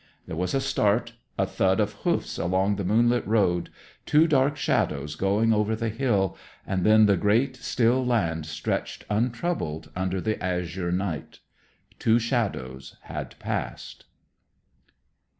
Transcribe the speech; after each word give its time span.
There 0.25 0.35
was 0.35 0.55
a 0.55 0.61
start, 0.61 1.13
a 1.37 1.45
thud 1.45 1.79
of 1.79 1.93
hoofs 1.93 2.39
along 2.39 2.77
the 2.77 2.83
moonlit 2.83 3.23
road, 3.27 3.69
two 4.07 4.25
dark 4.27 4.57
shadows 4.57 5.13
going 5.13 5.53
over 5.53 5.75
the 5.75 5.89
hill; 5.89 6.35
and 6.65 6.83
then 6.83 7.05
the 7.05 7.15
great, 7.15 7.55
still 7.57 8.03
land 8.03 8.47
stretched 8.47 9.05
untroubled 9.11 9.91
under 9.95 10.19
the 10.19 10.43
azure 10.43 10.91
night. 10.91 11.37
Two 11.99 12.17
shadows 12.17 12.97
had 13.01 13.37
passed. 13.37 14.05